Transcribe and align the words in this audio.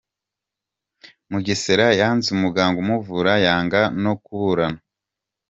Mugesera 1.31 1.87
yanze 1.99 2.27
umuganga 2.35 2.77
umuvura, 2.83 3.31
yanga 3.45 3.81
no 4.03 4.13
kuburana 4.23 4.81